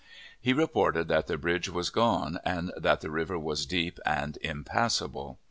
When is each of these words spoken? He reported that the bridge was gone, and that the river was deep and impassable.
He 0.41 0.51
reported 0.51 1.07
that 1.09 1.27
the 1.27 1.37
bridge 1.37 1.69
was 1.69 1.91
gone, 1.91 2.39
and 2.43 2.71
that 2.75 3.01
the 3.01 3.11
river 3.11 3.37
was 3.37 3.67
deep 3.67 3.99
and 4.03 4.35
impassable. 4.41 5.37